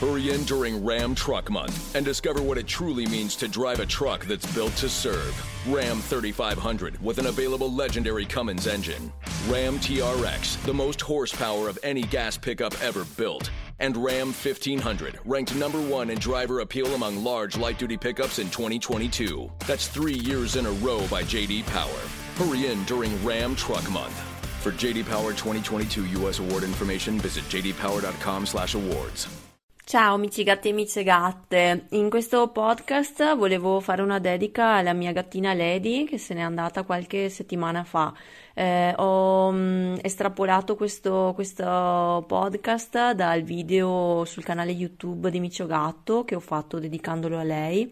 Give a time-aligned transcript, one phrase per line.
[0.00, 3.86] Hurry in during Ram Truck Month and discover what it truly means to drive a
[3.86, 5.34] truck that's built to serve.
[5.66, 9.10] Ram 3500 with an available legendary Cummins engine.
[9.48, 13.50] Ram TRX, the most horsepower of any gas pickup ever built.
[13.78, 18.50] And Ram 1500, ranked number one in driver appeal among large light duty pickups in
[18.50, 19.50] 2022.
[19.66, 22.02] That's three years in a row by JD Power.
[22.36, 24.18] Hurry in during Ram Truck Month.
[24.60, 29.45] For JD Power 2022 US award information, visit jdpower.com/awards.
[29.88, 35.12] Ciao amici gatti e amiche gatte, in questo podcast volevo fare una dedica alla mia
[35.12, 38.12] gattina Lady che se n'è andata qualche settimana fa.
[38.52, 45.66] Eh, ho mh, mm, estrapolato questo, questo, podcast dal video sul canale YouTube di Micio
[45.66, 47.88] Gatto che ho fatto dedicandolo a lei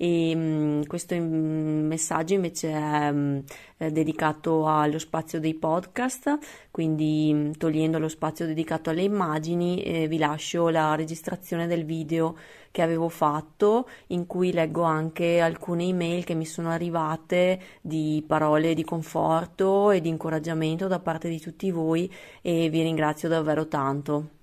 [0.00, 3.38] e mh, mm, questo messaggio invece è, mh, mm,
[3.76, 6.38] è, dedicato allo spazio dei podcast,
[6.70, 11.84] quindi mh, mm, togliendo lo spazio dedicato alle immagini eh, vi lascio la registrazione del
[11.84, 12.36] video
[12.70, 18.74] che avevo fatto in cui leggo anche alcune email che mi sono arrivate di parole
[18.74, 24.37] di conforto e di incoraggiamento da parte di tutti voi e vi ringrazio davvero tanto.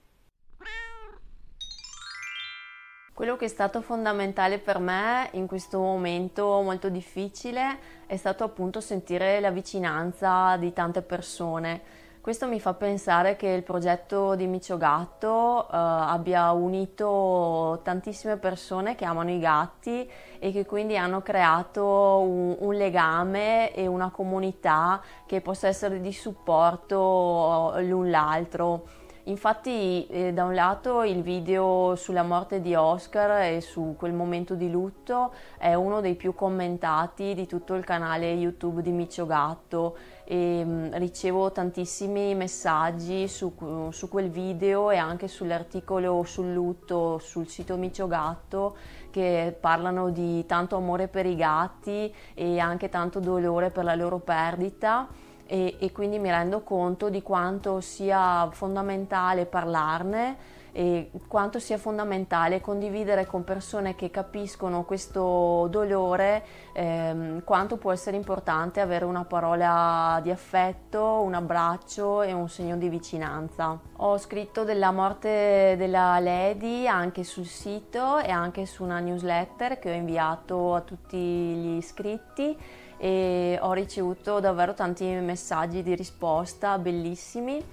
[3.15, 7.77] Quello che è stato fondamentale per me in questo momento molto difficile
[8.07, 11.81] è stato appunto sentire la vicinanza di tante persone.
[12.19, 18.95] Questo mi fa pensare che il progetto di Micio Gatto eh, abbia unito tantissime persone
[18.95, 21.85] che amano i gatti e che quindi hanno creato
[22.19, 29.03] un, un legame e una comunità che possa essere di supporto l'un l'altro.
[29.27, 34.53] Infatti, eh, da un lato il video sulla morte di Oscar e su quel momento
[34.53, 39.97] di lutto è uno dei più commentati di tutto il canale YouTube di Micio Gatto
[40.25, 43.55] e mm, ricevo tantissimi messaggi su,
[43.89, 48.75] su, quel video e anche sull'articolo sul lutto sul sito Micio Gatto
[49.09, 54.19] che parlano di tanto amore per i gatti e anche tanto dolore per la loro
[54.19, 55.07] perdita
[55.47, 62.59] e, e quindi mi rendo conto di quanto sia fondamentale parlarne e quanto sia fondamentale
[62.59, 70.19] condividere con persone che capiscono questo dolore, ehm, quanto può essere importante avere una parola
[70.21, 73.79] di affetto, un abbraccio e un segno di vicinanza.
[73.99, 79.91] Ho scritto della morte della Lady anche sul sito e anche su una newsletter che
[79.91, 82.57] ho inviato a tutti gli iscritti
[83.05, 87.63] e ho ricevuto davvero tanti messaggi di risposta bellissimi.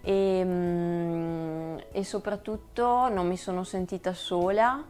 [0.00, 4.80] E, mm, e soprattutto non mi sono sentita sola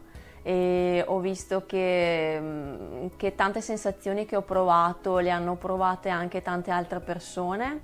[0.43, 6.69] e ho visto che, che tante sensazioni che ho provato le hanno provate anche tante
[6.69, 7.81] altre persone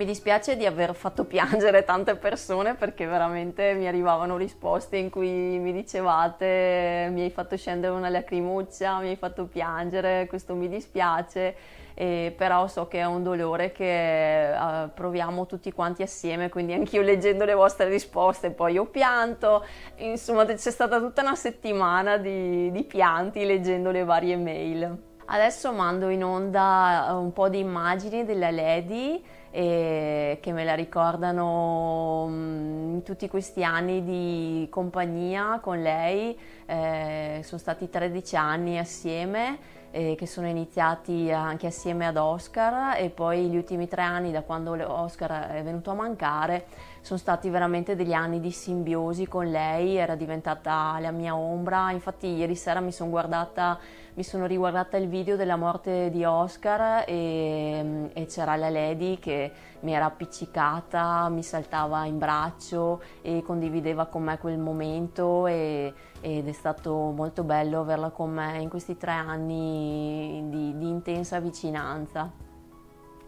[0.00, 5.28] mi dispiace di aver fatto piangere tante persone perché veramente mi arrivavano risposte in cui
[5.28, 11.54] mi dicevate mi hai fatto scendere una lacrimuccia, mi hai fatto piangere, questo mi dispiace,
[11.92, 17.02] eh, però so che è un dolore che uh, proviamo tutti quanti assieme, quindi anch'io
[17.02, 22.84] leggendo le vostre risposte poi ho pianto, insomma c'è stata tutta una settimana di, di
[22.84, 25.08] pianti leggendo le varie mail.
[25.26, 32.26] Adesso mando in onda un po' di immagini della Lady e che me la ricordano
[32.28, 39.78] in mm, tutti questi anni di compagnia con lei, eh, sono stati 13 anni assieme
[39.90, 44.42] eh, che sono iniziati anche assieme ad Oscar e poi gli ultimi tre anni da
[44.42, 46.66] quando Oscar è venuto a mancare
[47.00, 52.28] sono stati veramente degli anni di simbiosi con lei, era diventata la mia ombra, infatti
[52.28, 53.78] ieri sera mi sono guardata
[54.14, 59.50] mi sono riguardata il video della morte di Oscar e, e, c'era la Lady che
[59.80, 66.48] mi era appiccicata, mi saltava in braccio e condivideva con me quel momento e, ed
[66.48, 72.49] è stato molto bello averla con me in questi tre anni di, di intensa vicinanza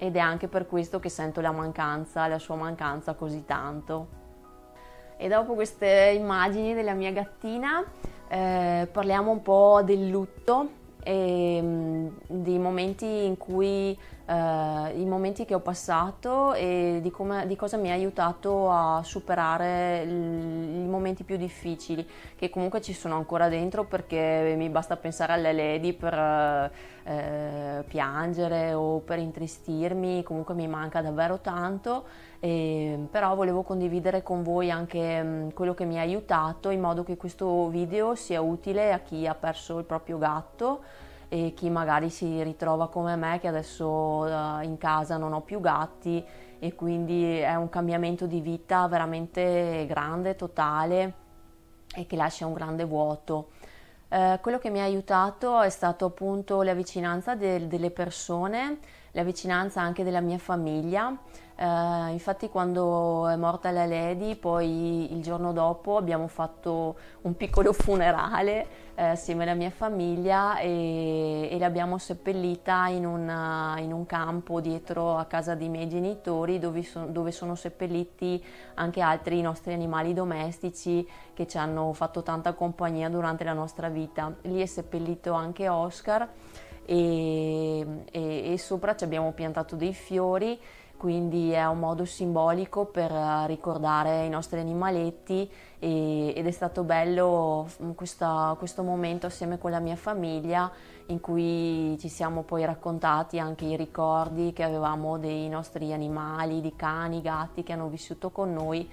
[0.02, 4.08] ed è anche per questo che sento la mancanza, la sua mancanza così tanto.
[5.16, 7.84] E dopo queste immagini della mia gattina
[8.26, 10.70] eh, parliamo un po' del lutto
[11.04, 13.96] e mm, dei momenti in cui
[14.26, 19.02] eh, i momenti che ho passato e di, come, di, cosa mi ha aiutato a
[19.02, 25.32] superare i momenti più difficili, che comunque ci sono ancora dentro perché mi basta pensare
[25.32, 26.70] alle lady per
[27.04, 32.04] eh, piangere o per intristirmi, comunque mi manca davvero tanto,
[32.38, 36.80] e, però volevo condividere con voi anche mh, mm, quello che mi ha aiutato in
[36.80, 40.80] modo che questo video sia utile a chi ha perso il proprio gatto
[41.32, 45.60] e chi magari si ritrova come me che adesso uh, in casa non ho più
[45.60, 46.22] gatti
[46.58, 51.14] e quindi è un cambiamento di vita veramente grande, totale
[51.94, 53.52] e che lascia un grande vuoto.
[54.10, 58.80] Eh, quello che mi ha aiutato è stato appunto la vicinanza de- delle persone,
[59.12, 61.16] la vicinanza anche della mia famiglia.
[61.62, 67.70] Uh, infatti quando è morta la Lady, poi il giorno dopo abbiamo fatto un piccolo
[67.72, 68.66] funerale
[68.96, 75.16] uh, assieme alla mia famiglia e, e l'abbiamo seppellita in, una, in, un campo dietro
[75.16, 78.44] a casa dei miei genitori dove, so, dove sono seppelliti
[78.74, 84.34] anche altri nostri animali domestici che ci hanno fatto tanta compagnia durante la nostra vita.
[84.42, 86.28] Lì è seppellito anche Oscar
[86.84, 90.58] e, e, e sopra ci abbiamo piantato dei fiori
[91.02, 95.50] quindi è un modo simbolico per eh, ricordare i nostri animaletti
[95.80, 100.70] e, ed è stato bello mm, questa, questo momento assieme con la mia famiglia
[101.06, 106.72] in cui ci siamo poi raccontati anche i ricordi che avevamo dei nostri animali, di
[106.76, 108.88] cani, gatti che hanno vissuto con noi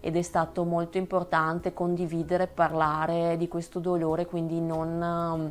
[0.00, 5.46] ed è stato molto importante condividere, parlare di questo dolore, quindi non mm,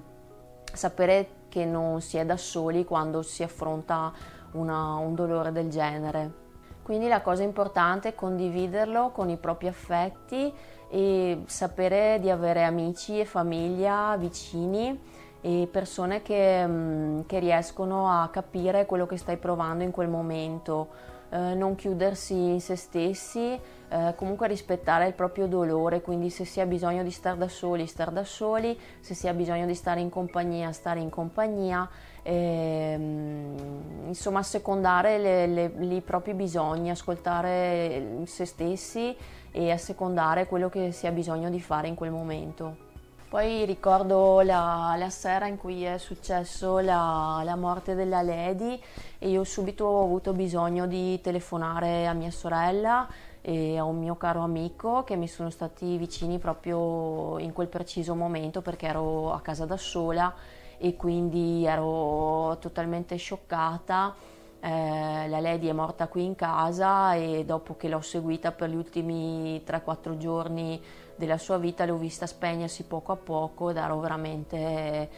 [0.74, 6.40] sapere che non si è da soli quando si affronta una, un dolore del genere.
[6.84, 10.52] Quindi la cosa importante è condividerlo con i propri affetti
[10.90, 15.00] e sapere di avere amici e famiglia vicini
[15.42, 21.10] e persone che, mm, che riescono a capire quello che stai provando in quel momento.
[21.30, 23.58] Eh, non chiudersi in se stessi,
[23.90, 27.88] eh, comunque rispettare il proprio dolore, quindi se si ha bisogno di stare da soli,
[27.88, 31.90] stare da soli, se si ha bisogno di stare in compagnia, stare in compagnia
[32.24, 39.16] ehm, insomma assecondare le, le, i propri bisogni, ascoltare se stessi
[39.52, 42.90] e assecondare quello che si ha bisogno di fare in quel momento.
[43.32, 48.78] Poi ricordo la, la sera in cui è successo la, la, morte della Lady
[49.18, 53.08] e io subito ho avuto bisogno di telefonare a mia sorella
[53.40, 58.16] e a un mio caro amico che mi sono stati vicini proprio in quel preciso
[58.16, 60.36] momento perché ero a casa da sola
[60.82, 64.16] e quindi ero totalmente scioccata.
[64.60, 68.76] Eh, la Lady è morta qui in casa e dopo che l'ho seguita per gli
[68.76, 70.82] ultimi 3-4 giorni
[71.16, 75.10] della sua vita l'ho vista spegnersi poco a poco ed ero veramente...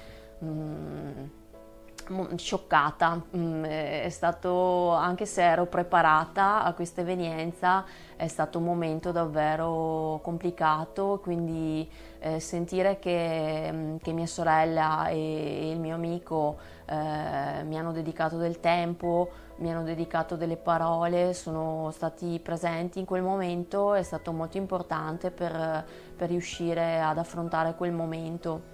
[0.44, 1.26] Mm,
[2.36, 7.86] scioccata, mm, è stato, anche se ero preparata a questa evenienza,
[8.16, 11.90] è stato un momento davvero complicato, quindi
[12.20, 18.38] eh, sentire che, mm, che, mia sorella e, il mio amico eh, mi hanno dedicato
[18.38, 24.32] del tempo, mi hanno dedicato delle parole, sono stati presenti in quel momento, è stato
[24.32, 25.86] molto importante per,
[26.16, 28.73] per riuscire ad affrontare quel momento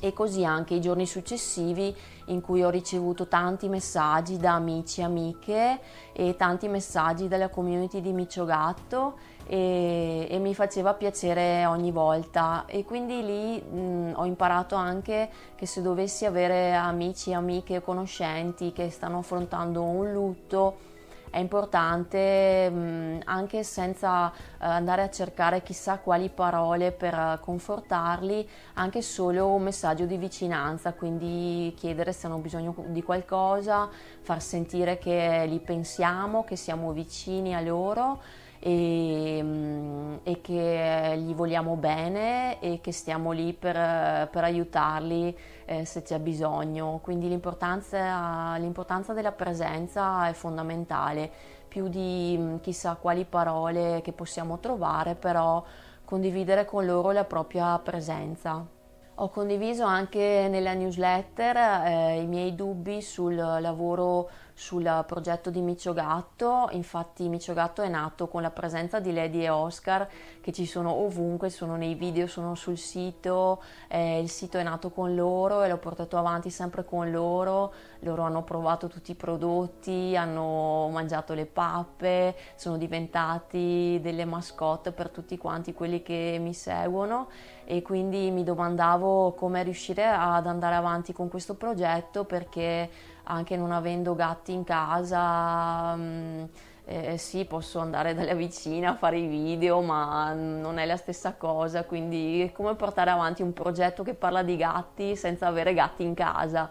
[0.00, 1.94] e così anche i giorni successivi
[2.26, 5.80] in cui ho ricevuto tanti messaggi da amici e amiche
[6.12, 9.14] e tanti messaggi dalla community di Micio Gatto
[9.46, 12.64] e, e mi faceva piacere ogni volta.
[12.66, 18.90] E quindi lì mh, ho imparato anche che se dovessi avere amici, amiche conoscenti che
[18.90, 20.88] stanno affrontando un lutto
[21.30, 28.48] è importante mh, anche senza uh, andare a cercare chissà quali parole per uh, confortarli,
[28.74, 33.88] anche solo un messaggio di vicinanza, quindi chiedere se hanno bisogno di qualcosa,
[34.20, 38.20] far sentire che li pensiamo, che siamo vicini a loro
[38.60, 45.84] e, mm, e, che gli vogliamo bene e che stiamo lì per, per aiutarli eh,
[45.84, 47.00] se c'è bisogno.
[47.02, 51.30] Quindi l'importanza, l'importanza della presenza è fondamentale,
[51.66, 55.64] più di mm, chissà quali parole che possiamo trovare, però
[56.04, 58.78] condividere con loro la propria presenza.
[59.22, 65.94] Ho condiviso anche nella newsletter eh, i miei dubbi sul lavoro sul progetto di Micio
[65.94, 70.06] Gatto, infatti Micio Gatto è nato con la presenza di Lady e Oscar
[70.40, 74.90] che ci sono ovunque, sono nei video, sono sul sito, eh, il sito è nato
[74.90, 80.16] con loro e l'ho portato avanti sempre con loro, loro hanno provato tutti i prodotti,
[80.16, 87.28] hanno mangiato le pappe, sono diventati delle mascotte per tutti quanti quelli che mi seguono
[87.64, 92.90] e quindi mi domandavo come riuscire ad andare avanti con questo progetto perché
[93.24, 96.44] anche non avendo gatti in casa, mm,
[96.86, 101.34] eh, sì, posso andare dalla vicina a fare i video, ma non è la stessa
[101.34, 106.14] cosa, quindi come portare avanti un progetto che parla di gatti senza avere gatti in
[106.14, 106.70] casa.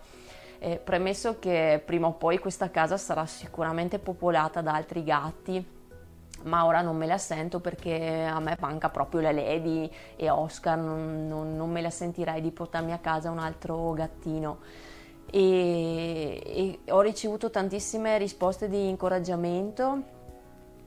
[0.62, 5.66] Eh, premesso che prima o poi questa casa sarà sicuramente popolata da altri gatti,
[6.44, 10.78] ma ora non me la sento perché a me manca proprio la Lady e Oscar,
[10.78, 14.60] non, non, non me la sentirei di portarmi a casa un altro gattino.
[15.32, 16.42] E,
[16.86, 20.18] e ho ricevuto tantissime risposte di incoraggiamento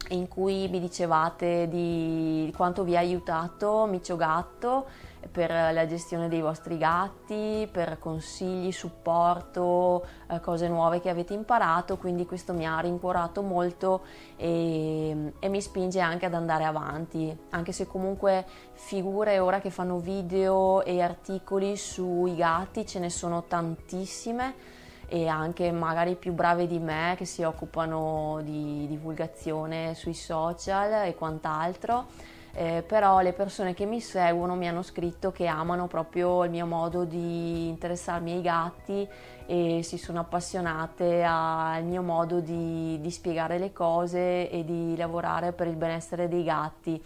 [0.08, 4.86] in cui mi dicevate di quanto vi ha aiutato Micio Gatto
[5.30, 11.96] per la gestione dei vostri gatti, per consigli, supporto, eh, cose nuove che avete imparato,
[11.96, 14.02] quindi questo mi ha rincuorato molto
[14.36, 19.98] e, e, mi spinge anche ad andare avanti, anche se comunque figure ora che fanno
[19.98, 26.78] video e articoli sui gatti ce ne sono tantissime e anche magari più brave di
[26.78, 32.06] me che si occupano di divulgazione sui social e quant'altro.
[32.54, 36.66] Eh, però le persone che mi seguono mi hanno scritto che amano proprio il mio
[36.66, 39.08] modo di interessarmi ai gatti
[39.46, 45.52] e si sono appassionate al mio modo di, di spiegare le cose e di lavorare
[45.52, 47.02] per il benessere dei gatti.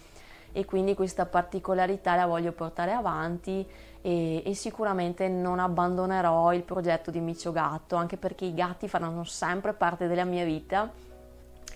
[0.50, 3.64] E quindi questa particolarità la voglio portare avanti
[4.00, 9.22] e, e, sicuramente non abbandonerò il progetto di Micio Gatto, anche perché i gatti faranno
[9.24, 10.90] sempre parte della mia vita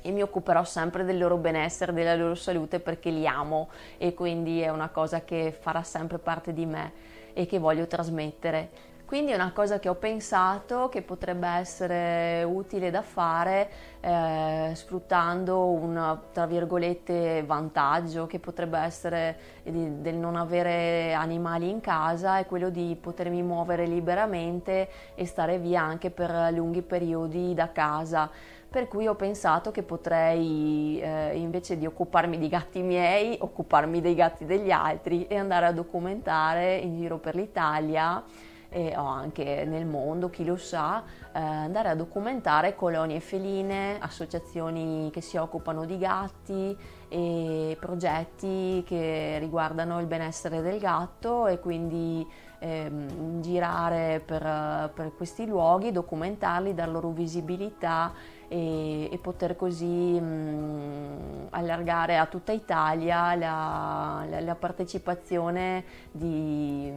[0.02, 4.60] e mi occuperò sempre del loro benessere, della loro salute perché li amo e quindi
[4.60, 6.92] è una cosa che farà sempre parte di me
[7.32, 8.88] e che voglio trasmettere.
[9.10, 15.66] Quindi è una cosa che ho pensato che potrebbe essere utile da fare eh, sfruttando
[15.66, 22.46] un, tra virgolette, vantaggio che potrebbe essere di, del non avere animali in casa è
[22.46, 28.30] quello di potermi muovere liberamente e stare via anche per lunghi periodi da casa
[28.70, 34.14] per cui ho pensato che potrei eh, invece di occuparmi di gatti miei, occuparmi dei
[34.14, 38.22] gatti degli altri e andare a documentare in giro per l'Italia
[38.68, 45.10] e, o anche nel mondo, chi lo sa, eh, andare a documentare colonie feline, associazioni
[45.12, 46.76] che si occupano di gatti
[47.08, 52.24] e progetti che riguardano il benessere del gatto e quindi
[52.60, 58.12] ehm, girare per, per questi luoghi, documentarli, dar loro visibilità
[58.52, 66.92] e, e poter così mh, allargare a tutta Italia la, la, la partecipazione di,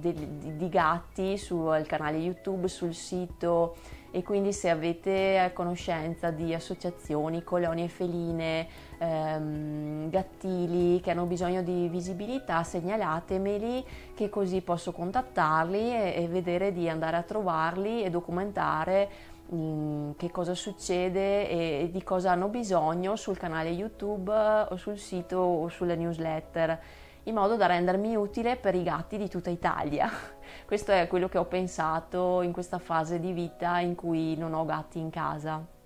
[0.00, 3.76] di, di, gatti sul canale YouTube, sul sito.
[4.10, 8.66] E quindi se avete conoscenza di associazioni, colonie feline,
[8.98, 16.72] ehm, gattili che hanno bisogno di visibilità, segnalatemeli che così posso contattarli e, e vedere
[16.72, 23.16] di andare a trovarli e documentare Mm, che cosa succede e di cosa hanno bisogno
[23.16, 26.78] sul canale YouTube o sul sito o sulla newsletter
[27.22, 30.10] in modo da rendermi utile per i gatti di tutta Italia.
[30.66, 34.66] Questo è quello che ho pensato in questa fase di vita in cui non ho
[34.66, 35.77] gatti in casa.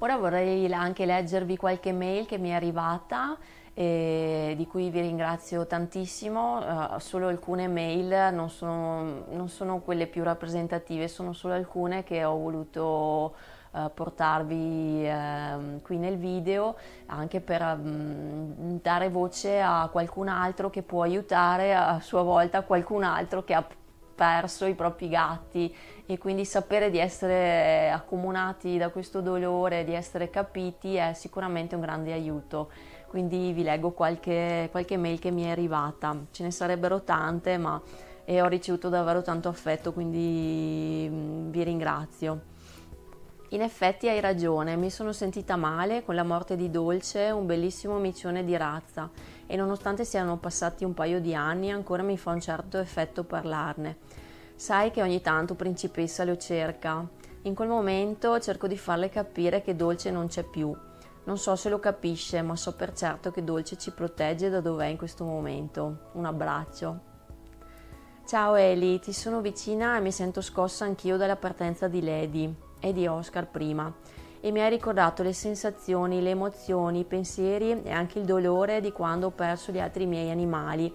[0.00, 3.36] Ora vorrei anche leggervi qualche mail che mi è arrivata
[3.74, 6.58] e di cui vi ringrazio tantissimo.
[6.58, 12.22] Uh, solo alcune mail, non sono, non sono, quelle più rappresentative, sono solo alcune che
[12.22, 13.34] ho voluto
[13.72, 16.76] uh, portarvi uh, qui nel video,
[17.06, 23.02] anche per um, dare voce a qualcun altro che può aiutare a sua volta qualcun
[23.02, 23.66] altro che ha
[24.18, 25.72] perso i propri gatti
[26.04, 31.82] e quindi sapere di essere accomunati da questo dolore, di essere capiti è sicuramente un
[31.82, 32.68] grande aiuto
[33.08, 36.14] quindi vi leggo qualche, qualche mail che mi è arrivata.
[36.30, 37.80] Ce ne sarebbero tante, ma
[38.26, 42.56] ho ricevuto davvero tanto affetto, quindi mm, vi ringrazio.
[43.50, 47.96] In effetti hai ragione, mi sono sentita male con la morte di Dolce, un bellissimo
[47.96, 49.10] micione di razza,
[49.50, 53.96] e nonostante siano passati un paio di anni, ancora mi fa un certo effetto parlarne.
[54.54, 57.04] Sai che ogni tanto principessa lo cerca.
[57.42, 60.76] In quel momento cerco di farle capire che Dolce non c'è più,
[61.24, 64.86] non so se lo capisce, ma so per certo che Dolce ci protegge da dov'è
[64.86, 66.10] in questo momento.
[66.12, 67.00] Un abbraccio.
[68.26, 72.92] Ciao Eli, ti sono vicina e mi sento scossa anch'io dalla partenza di Lady e
[72.92, 73.90] di Oscar prima
[74.40, 78.92] e mi hai ricordato le sensazioni, le emozioni, i pensieri e anche il dolore di
[78.92, 80.92] quando ho perso gli altri miei animali,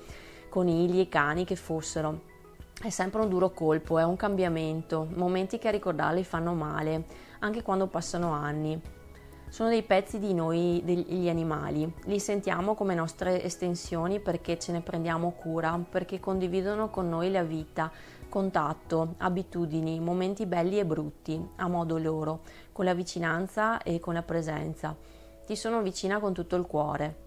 [0.49, 2.31] conigli e cani che fossero.
[2.81, 7.05] È sempre un duro colpo, è un cambiamento, momenti che a ricordarli fanno male,
[7.39, 8.81] anche quando passano anni.
[9.53, 14.81] Sono dei pezzi di noi, degli animali, li sentiamo come nostre estensioni perché ce ne
[14.81, 17.91] prendiamo cura, perché condividono con noi la vita,
[18.29, 22.39] contatto, abitudini, momenti belli e brutti, a modo loro,
[22.73, 24.93] con la vicinanza e con la presenza.
[25.45, 27.21] Ti sono vicina con tutto il cuore.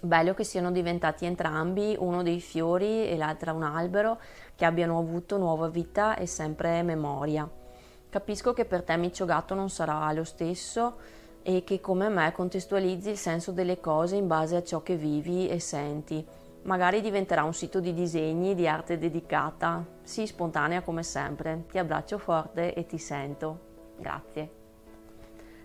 [0.00, 4.20] Bello che siano diventati entrambi uno dei fiori e l'altra un albero,
[4.54, 7.48] che abbiano avuto nuova vita e sempre memoria.
[8.08, 10.96] Capisco che per te Miccio Gatto non sarà lo stesso,
[11.42, 15.48] e che come me contestualizzi il senso delle cose in base a ciò che vivi
[15.48, 16.24] e senti.
[16.62, 19.84] Magari diventerà un sito di disegni, di arte dedicata.
[20.02, 21.64] Sii spontanea come sempre.
[21.70, 23.58] Ti abbraccio forte e ti sento.
[23.96, 24.57] Grazie.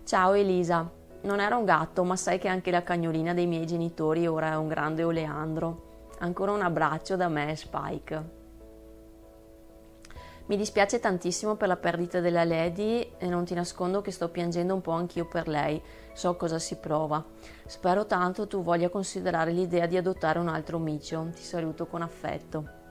[0.04, 0.86] Ciao Elisa.
[1.22, 4.56] Non era un gatto, ma sai che anche la cagnolina dei miei genitori ora è
[4.56, 6.08] un grande oleandro.
[6.18, 8.24] Ancora un abbraccio da me, Spike.
[10.44, 14.74] Mi dispiace tantissimo per la perdita della Lady e non ti nascondo che sto piangendo
[14.74, 15.80] un po' anch'io per lei.
[16.12, 17.24] So cosa si prova.
[17.64, 21.30] Spero tanto tu voglia considerare l'idea di adottare un altro micio.
[21.34, 22.83] Ti saluto con affetto.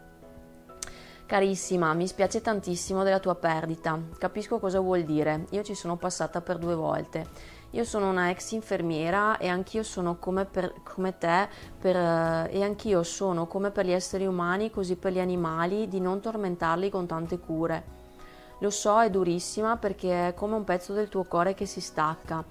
[1.26, 3.98] Carissima, mi spiace tantissimo della tua perdita.
[4.18, 5.46] Capisco cosa vuol dire.
[5.52, 7.28] Io ci sono passata per due volte.
[7.72, 11.48] Io sono una ex infermiera e anch'io sono come, per, come te
[11.80, 16.00] per, eh, e anch'io sono come per gli esseri umani, così per gli animali, di
[16.00, 18.02] non tormentarli con tante cure.
[18.60, 22.44] Lo so, è durissima perché è come un pezzo del tuo cuore che si stacca,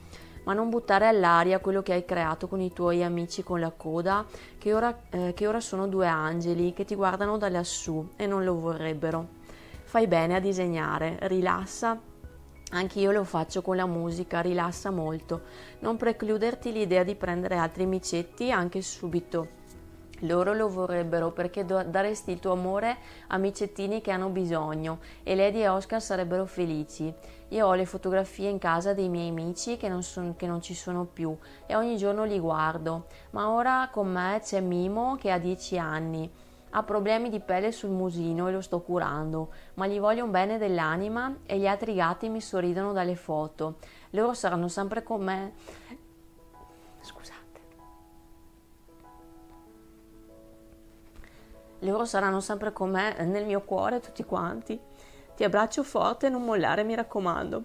[0.44, 4.24] ma non buttare all'aria quello che hai creato con i tuoi amici con la coda,
[4.58, 8.44] che ora, eh, che ora sono due angeli che ti guardano da lassù e non
[8.44, 9.40] lo vorrebbero.
[9.84, 11.98] Fai bene a disegnare, rilassa
[12.74, 15.42] anche io lo faccio con la musica, rilassa molto.
[15.80, 19.60] Non precluderti l'idea di prendere altri amicetti anche subito.
[20.20, 22.96] Loro lo vorrebbero perché daresti il tuo amore a
[23.34, 27.12] amicettini che hanno bisogno e Lady e Oscar sarebbero felici.
[27.52, 30.74] Io ho le fotografie in casa dei miei amici che non, son, che non ci
[30.74, 35.38] sono più e ogni giorno li guardo, ma ora con me c'è Mimo che ha
[35.38, 36.30] 10 anni
[36.74, 40.56] ha problemi di pelle sul musino e lo sto curando, ma gli voglio un bene
[40.56, 43.76] dell'anima e gli altri gatti mi sorridono dalle foto.
[44.10, 45.52] Loro saranno sempre con me.
[47.00, 47.60] Scusate.
[51.80, 54.80] Loro saranno sempre con me nel mio cuore, tutti quanti.
[55.34, 57.64] Ti abbraccio forte non mollare, mi raccomando.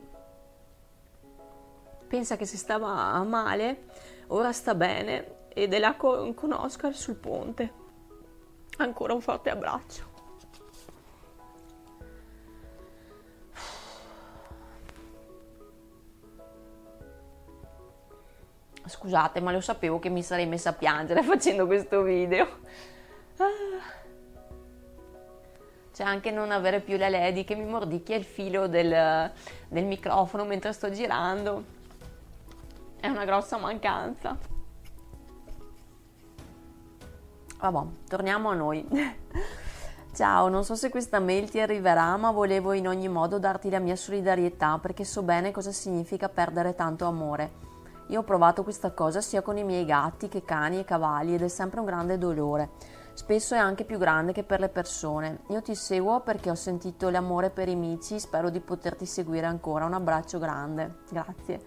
[2.07, 3.87] Pensa che se stava male,
[4.27, 7.85] ora sta bene ed è là con, con Oscar sul ponte.
[8.77, 10.15] Ancora un forte abbraccio.
[18.85, 22.47] Scusate, ma lo sapevo che mi sarei messa a piangere facendo questo video.
[25.97, 29.31] C'è anche non avere più la Lady che mi mordicchia il filo del,
[29.67, 31.63] del microfono mentre sto girando.
[32.99, 34.37] È una grossa mancanza.
[37.57, 38.87] Vabbè, torniamo a noi.
[40.13, 43.79] Ciao, non so se questa mail ti arriverà, ma volevo in ogni modo darti la
[43.79, 47.65] mia solidarietà perché so bene cosa significa perdere tanto amore.
[48.09, 51.41] Io ho provato questa cosa sia con i miei gatti che cani e cavalli ed
[51.41, 52.69] è sempre un grande dolore.
[53.17, 55.39] Spesso è anche più grande che per le persone.
[55.47, 59.85] Io ti seguo perché ho sentito l'amore per i mici, spero di poterti seguire ancora.
[59.85, 60.99] Un abbraccio grande.
[61.09, 61.61] Grazie.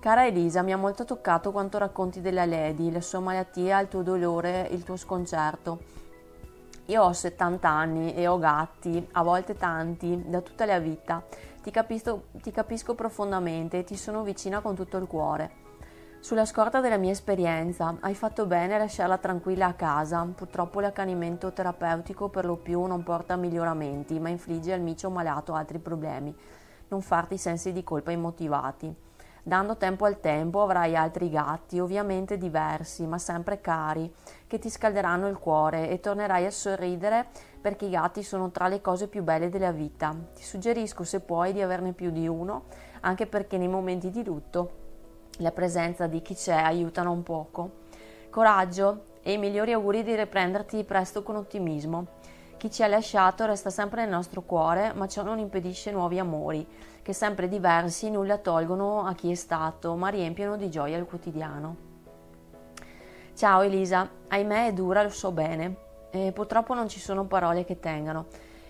[0.00, 4.02] Cara Elisa, mi ha molto toccato quanto racconti della Lady, la sua malattia, il tuo
[4.02, 5.78] dolore, il tuo sconcerto.
[6.86, 11.22] Io ho 70 anni e ho gatti, a volte tanti, da tutta la vita.
[11.62, 15.61] Ti capisco, ti capisco profondamente e ti sono vicina con tutto il cuore.
[16.22, 20.24] Sulla scorta della mia esperienza, hai fatto bene a lasciarla tranquilla a casa.
[20.32, 25.52] Purtroppo l'accanimento terapeutico per lo più non porta a miglioramenti, ma infligge al micio malato
[25.52, 26.32] altri problemi.
[26.86, 28.94] Non farti sensi di colpa immotivati.
[29.42, 34.14] Dando tempo al tempo avrai altri gatti, ovviamente diversi, ma sempre cari,
[34.46, 37.26] che ti scalderanno il cuore e tornerai a sorridere
[37.60, 40.14] perché i gatti sono tra le cose più belle della vita.
[40.36, 42.66] Ti suggerisco, se puoi, di averne più di uno,
[43.00, 44.81] anche perché nei momenti di lutto
[45.38, 47.70] la presenza di chi c'è aiutano un poco.
[48.30, 52.06] Coraggio e i migliori auguri di riprenderti presto con ottimismo.
[52.56, 56.66] Chi ci ha lasciato resta sempre nel nostro cuore, ma ciò non impedisce nuovi amori
[57.02, 61.90] che sempre diversi nulla tolgono a chi è stato, ma riempiono di gioia il quotidiano.
[63.34, 65.76] Ciao Elisa, ahimè è dura, lo so bene,
[66.10, 68.26] e purtroppo non ci sono parole che tengano.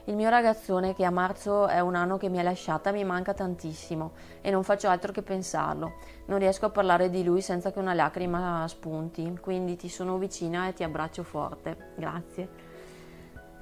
[0.07, 3.35] Il mio ragazzone, che a marzo è un anno che mi ha lasciata, mi manca
[3.35, 4.11] tantissimo
[4.41, 5.93] e non faccio altro che pensarlo.
[6.27, 10.67] Non riesco a parlare di lui senza che una lacrima spunti, quindi ti sono vicina
[10.67, 11.93] e ti abbraccio forte.
[11.95, 12.49] Grazie.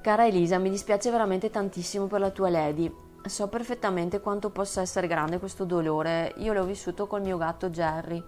[0.01, 2.91] Cara Elisa, mi dispiace veramente tantissimo per la tua Lady.
[3.23, 8.23] So perfettamente quanto possa essere grande questo dolore, io l'ho vissuto col mio gatto Jerry.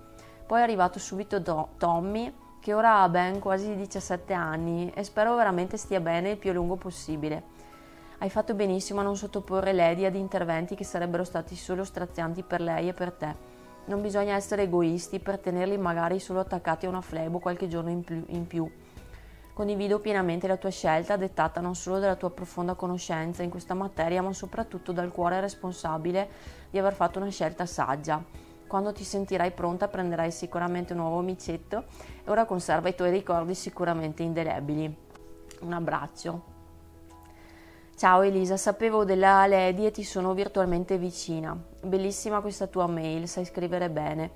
[0.45, 5.36] Poi è arrivato subito Do- Tommy, che ora ha ben quasi 17 anni e spero
[5.36, 7.62] veramente stia bene il più a lungo possibile.
[8.23, 12.62] Hai fatto benissimo a non sottoporre Lady ad interventi che sarebbero stati solo strazianti per
[12.62, 13.36] lei e per te.
[13.88, 18.47] Non bisogna essere egoisti per tenerli magari solo attaccati a una flebo qualche giorno in
[18.47, 18.71] più.
[19.51, 24.21] Condivido pienamente la tua scelta, dettata non solo dalla tua profonda conoscenza in questa materia,
[24.21, 26.29] ma soprattutto dal cuore responsabile
[26.69, 28.23] di aver fatto una scelta saggia.
[28.65, 31.83] Quando ti sentirai pronta prenderai sicuramente un nuovo micetto
[32.23, 34.95] e ora conserva i tuoi ricordi sicuramente indelebili.
[35.59, 36.53] Un abbraccio.
[37.95, 41.56] Ciao Elisa, sapevo della Lady e ti sono virtualmente vicina.
[41.79, 44.32] Bellissima questa tua mail, sai scrivere bene.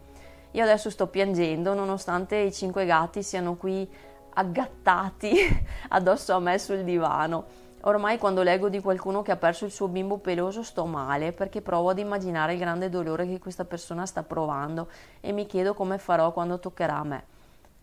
[0.51, 3.89] Io adesso sto piangendo nonostante i cinque gatti siano qui
[4.35, 5.33] aggattati
[5.89, 7.45] addosso a me sul divano.
[7.81, 11.61] Ormai quando leggo di qualcuno che ha perso il suo bimbo peloso sto male perché
[11.61, 14.87] provo ad immaginare il grande dolore che questa persona sta provando
[15.19, 17.23] e mi chiedo come farò quando toccherà a me.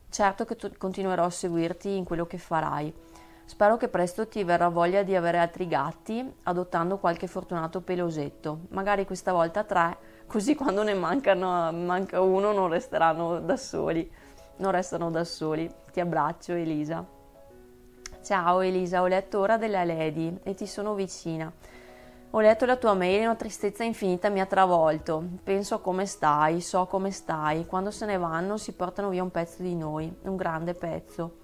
[0.08, 2.94] Certo che continuerò a seguirti in quello che farai.
[3.46, 9.04] Spero che presto ti verrà voglia di avere altri gatti, adottando qualche fortunato pelosetto, magari
[9.04, 14.10] questa volta tre, così quando ne mancano, manca uno non resteranno da soli.
[14.56, 15.68] Non restano da soli.
[15.92, 17.04] Ti abbraccio Elisa.
[18.22, 21.52] Ciao Elisa, ho letto ora della Lady e ti sono vicina.
[22.30, 25.22] Ho letto la tua mail e una tristezza infinita mi ha travolto.
[25.42, 27.66] Penso a come stai, so come stai.
[27.66, 31.42] Quando se ne vanno si portano via un pezzo di noi, un grande pezzo.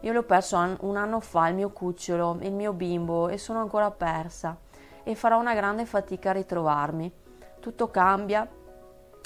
[0.00, 3.90] Io l'ho perso un anno fa, il mio cucciolo, il mio bimbo, e sono ancora
[3.90, 4.56] persa.
[5.02, 7.12] E farò una grande fatica a ritrovarmi.
[7.58, 8.48] Tutto cambia,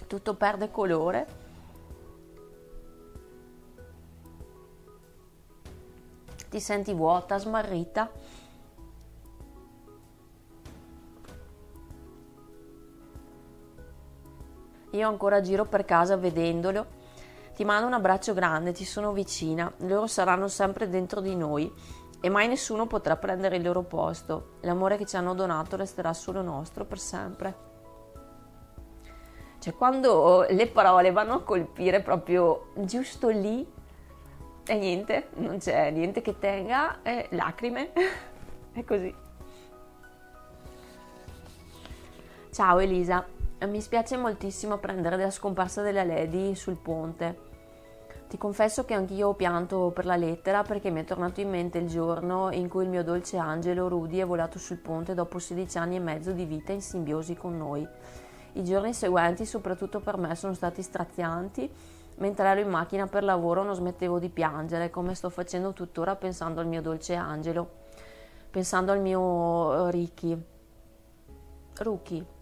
[0.06, 1.26] tutto perde colore.
[6.48, 8.11] Ti senti vuota, smarrita.
[14.90, 17.00] Io ancora giro per casa vedendolo
[17.54, 21.72] ti mando un abbraccio grande, ti sono vicina, loro saranno sempre dentro di noi
[22.20, 24.54] e mai nessuno potrà prendere il loro posto.
[24.60, 27.70] L'amore che ci hanno donato resterà solo nostro per sempre.
[29.58, 33.64] Cioè, quando le parole vanno a colpire proprio giusto lì
[34.64, 37.92] e niente, non c'è niente che tenga, e lacrime,
[38.72, 39.14] è così.
[42.50, 43.24] Ciao Elisa,
[43.66, 47.51] mi spiace moltissimo apprendere della scomparsa della Lady sul ponte.
[48.29, 51.79] Ti confesso che anch'io ho pianto per la lettera perché mi è tornato in mente
[51.79, 55.77] il giorno in cui il mio dolce angelo Rudy è volato sul ponte dopo 16
[55.77, 57.87] anni e mezzo di vita in simbiosi con noi.
[58.55, 61.70] I giorni seguenti, soprattutto per me, sono stati strazianti.
[62.16, 66.61] Mentre ero in macchina per lavoro non smettevo di piangere, come sto facendo tuttora pensando
[66.61, 67.68] al mio dolce angelo,
[68.51, 70.42] pensando al mio Ricky.
[71.79, 72.40] Ruki.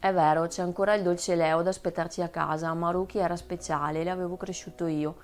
[0.00, 4.04] È vero, c'è ancora il dolce Leo da aspettarci a casa, ma Ruki era speciale,
[4.04, 5.16] l'avevo cresciuto io.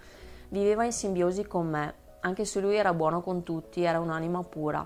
[0.49, 4.85] Viveva in simbiosi con me, anche se lui era buono con tutti, era un'anima pura.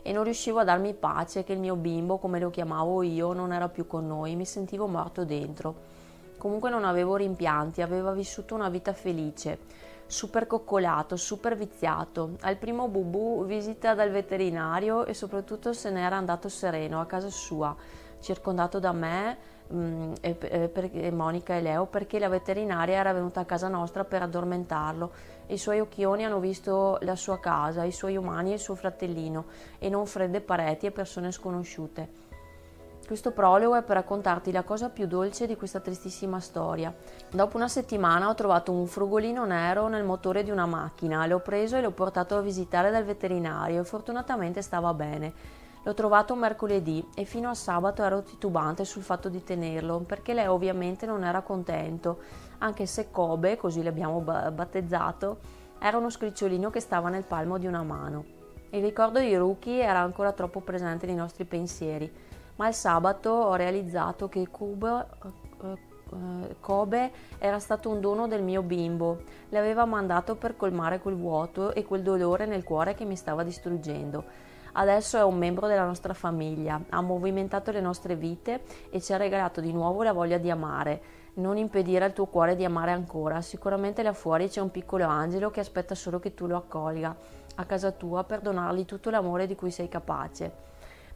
[0.00, 3.52] E non riuscivo a darmi pace che il mio bimbo, come lo chiamavo io, non
[3.52, 5.74] era più con noi, mi sentivo morto dentro.
[6.38, 9.58] Comunque non avevo rimpianti, aveva vissuto una vita felice,
[10.06, 12.36] super coccolato, super viziato.
[12.40, 17.76] Al primo bubu visita dal veterinario e soprattutto se n'era andato sereno a casa sua
[18.20, 19.36] circondato da me
[19.68, 23.68] mh, mm, e, e, e, Monica e Leo perché la veterinaria era venuta a casa
[23.68, 25.10] nostra per addormentarlo.
[25.48, 29.44] I suoi occhioni hanno visto la sua casa, i suoi umani e il suo fratellino
[29.78, 32.24] e non fredde pareti e persone sconosciute.
[33.06, 36.92] Questo prologo è per raccontarti la cosa più dolce di questa tristissima storia.
[37.30, 41.76] Dopo una settimana ho trovato un frugolino nero nel motore di una macchina, l'ho preso
[41.76, 45.32] e l'ho portato a visitare dal veterinario e fortunatamente stava bene.
[45.86, 50.48] L'ho trovato mercoledì e fino a sabato ero titubante sul fatto di tenerlo perché lei
[50.48, 52.18] ovviamente non era contento,
[52.58, 55.38] anche se Kobe, così l'abbiamo battezzato,
[55.78, 58.24] era uno scricciolino che stava nel palmo di una mano.
[58.70, 62.12] Il ricordo di Ruki era ancora troppo presente nei nostri pensieri,
[62.56, 65.06] ma il sabato ho realizzato che Kuba,
[65.62, 71.72] eh, Kobe era stato un dono del mio bimbo, l'aveva mandato per colmare quel vuoto
[71.72, 76.12] e quel dolore nel cuore che mi stava distruggendo Adesso è un membro della nostra
[76.12, 78.60] famiglia, ha movimentato le nostre vite
[78.90, 81.00] e ci ha regalato di nuovo la voglia di amare.
[81.36, 83.40] Non impedire al tuo cuore di amare ancora.
[83.40, 87.16] Sicuramente là fuori c'è un piccolo angelo che aspetta solo che tu lo accolga
[87.54, 90.52] a casa tua per donargli tutto l'amore di cui sei capace.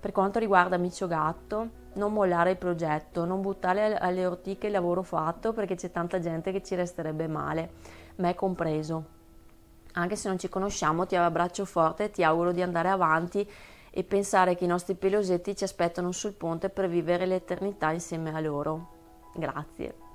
[0.00, 5.02] Per quanto riguarda Micio Gatto, non mollare il progetto, non buttare alle ortiche il lavoro
[5.02, 7.72] fatto perché c'è tanta gente che ci resterebbe male,
[8.16, 9.18] me compreso.
[9.94, 13.48] Anche se non ci conosciamo, ti abbraccio forte e ti auguro di andare avanti
[13.90, 18.40] e pensare che i nostri pelosetti ci aspettano sul ponte per vivere l'eternità insieme a
[18.40, 18.98] loro.
[19.34, 20.08] Grazie.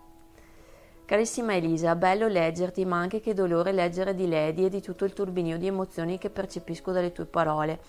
[1.04, 5.14] Carissima Elisa, bello leggerti, ma anche che dolore leggere di Lady e di tutto il
[5.14, 7.80] turbinio di emozioni che percepisco dalle tue parole.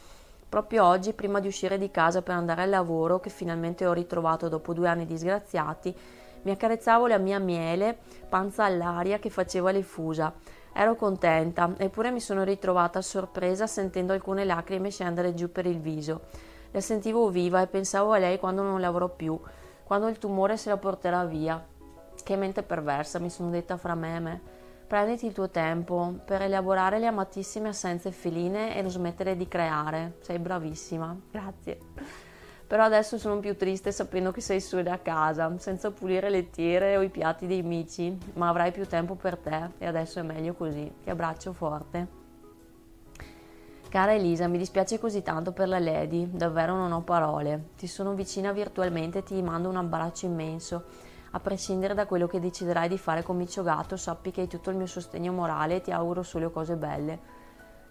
[0.49, 4.49] Proprio oggi, prima di uscire di casa per andare al lavoro, che finalmente ho ritrovato
[4.49, 5.95] dopo due anni disgraziati,
[6.43, 7.97] mi accarezzavo la mia miele,
[8.29, 10.33] panza all'aria che faceva le fusa
[10.79, 16.25] Ero contenta, eppure mi sono ritrovata sorpresa sentendo alcune lacrime scendere giù per il viso.
[16.73, 19.41] La sentivo viva e pensavo a lei quando non lavorò più,
[19.85, 21.65] quando il tumore se la porterà via.
[22.23, 24.41] Che mente perversa, mi sono detta fra me e me.
[24.87, 30.19] Prenditi il tuo tempo per elaborare le amatissime assenze feline e non smettere di creare.
[30.21, 31.17] Sei bravissima.
[31.31, 31.79] Grazie.
[32.67, 36.97] Però adesso sono più triste sapendo che sei sola a casa, senza pulire le tiere
[36.97, 40.55] o i piatti dei mici, ma avrai più tempo per te e adesso è meglio
[40.55, 40.93] così.
[41.05, 42.25] Ti abbraccio forte.
[43.89, 47.69] Cara Elisa, mi dispiace così tanto per la Lady, davvero non ho parole.
[47.77, 50.85] Ti sono vicina virtualmente e ti mando un abbraccio immenso.
[51.31, 54.71] A prescindere da quello che deciderai di fare con Micio Gatto, sappi che hai tutto
[54.71, 57.19] il mio sostegno morale e ti auguro solo cose belle.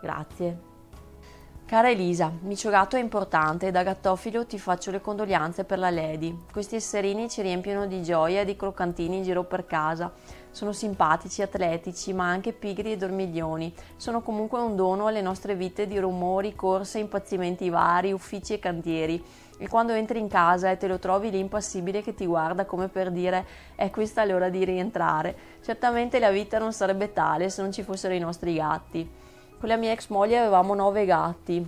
[0.02, 0.75] Grazie.
[1.68, 5.90] Cara Elisa, Micio Gatto è importante e da gattofilo ti faccio le condoglianze per la
[5.90, 6.44] Lady.
[6.52, 10.14] Questi esserini ci riempiono di gioia e di croccantini in giro per casa.
[10.52, 13.74] Sono simpatici, atletici, ma anche pigri e dormiglioni.
[13.96, 19.26] Sono comunque un dono alle nostre vite di rumori, corse, impazzimenti vari, uffici e cantieri.
[19.58, 22.90] E quando entri in casa e te lo trovi lì impassibile che ti guarda come
[22.90, 27.72] per dire è questa l'ora di rientrare, certamente la vita non sarebbe tale se non
[27.72, 29.10] ci fossero i nostri gatti.
[29.66, 31.68] Con la mia ex moglie avevamo nove gatti.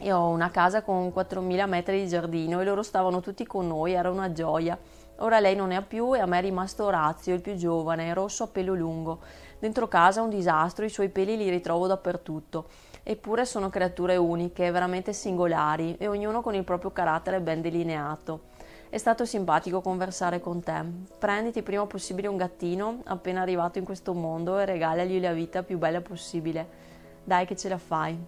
[0.00, 3.94] Io ho una casa con 4.000 metri di giardino e loro stavano tutti con noi,
[3.94, 4.78] era una gioia.
[5.20, 8.12] Ora lei non ne ha più e a me è rimasto Orazio, il più giovane,
[8.12, 9.20] rosso a pelo lungo.
[9.58, 12.66] Dentro casa un disastro, i suoi peli li ritrovo dappertutto.
[13.02, 18.50] Eppure sono creature uniche, veramente singolari e ognuno con il proprio carattere ben delineato.
[18.90, 20.84] È stato simpatico conversare con te.
[21.18, 25.78] Prenditi prima possibile un gattino appena arrivato in questo mondo e regalagli la vita più
[25.78, 26.90] bella possibile.
[27.24, 28.18] Dai che ce la fai.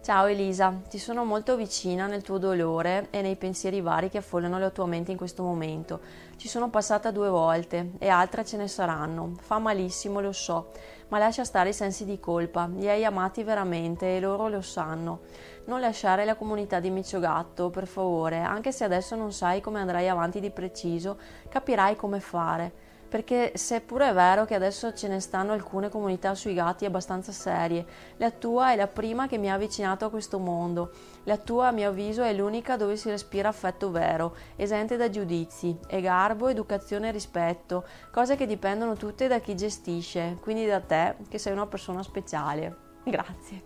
[0.00, 4.58] Ciao Elisa, ti sono molto vicina nel tuo dolore e nei pensieri vari che affollano
[4.58, 6.00] la tua mente in questo momento.
[6.36, 9.34] Ci sono passata due volte e altre ce ne saranno.
[9.40, 10.70] Fa malissimo, lo so,
[11.08, 12.70] ma lascia stare i sensi di colpa.
[12.72, 15.22] Li hai amati veramente e loro lo sanno.
[15.64, 19.80] Non lasciare la comunità di Micio Gatto, per favore, anche se adesso non sai come
[19.80, 21.18] andrai avanti di preciso,
[21.48, 26.52] capirai come fare perché seppure è vero che adesso ce ne stanno alcune comunità sui
[26.52, 27.86] gatti abbastanza serie,
[28.18, 30.92] la tua è la prima che mi ha avvicinato a questo mondo.
[31.24, 35.76] La tua, a mio avviso, è l'unica dove si respira affetto vero, esente da giudizi,
[35.88, 41.16] e garbo, educazione e rispetto, cose che dipendono tutte da chi gestisce, quindi da te,
[41.28, 42.76] che sei una persona speciale.
[43.04, 43.62] Grazie.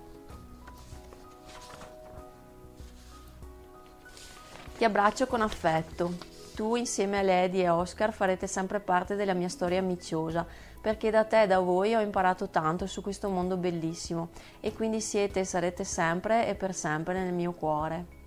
[4.78, 9.48] Ti abbraccio con affetto tu insieme a Lady e Oscar farete sempre parte della mia
[9.48, 10.46] storia miciosa,
[10.80, 15.00] perché da te e da voi ho imparato tanto su questo mondo bellissimo e quindi
[15.00, 18.20] siete e sarete sempre e per sempre nel mio cuore.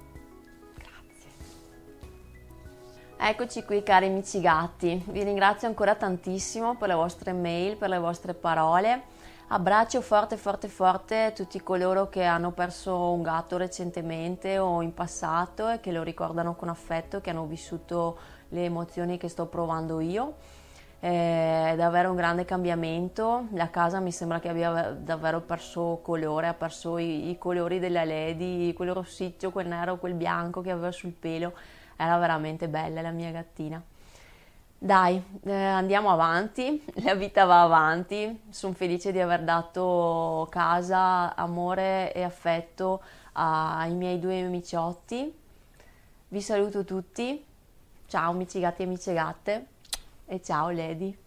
[3.17, 7.97] Eccoci qui cari amici gatti, vi ringrazio ancora tantissimo per le vostre mail, per le
[7.97, 9.03] vostre parole.
[9.47, 15.69] Abbraccio forte forte forte tutti coloro che hanno perso un gatto recentemente o in passato
[15.69, 18.17] e che lo ricordano con affetto, che hanno vissuto
[18.49, 20.37] le emozioni che sto provando io.
[20.99, 23.45] È davvero un grande cambiamento.
[23.51, 28.03] La casa mi sembra che abbia davvero perso colore, ha perso i, i colori della
[28.03, 31.53] Lady, quel rossiccio, quel nero, quel bianco che aveva sul pelo.
[31.95, 33.79] Era veramente bella la mia gattina.
[34.77, 42.13] Dai, eh, andiamo avanti, la vita va avanti, sono felice di aver dato casa, amore
[42.13, 43.01] e affetto
[43.33, 45.33] ai miei due amiciotti.
[46.27, 47.43] Vi saluto tutti,
[48.05, 49.67] ciao amici gatti e amici gatte
[50.25, 51.24] e ciao Lady.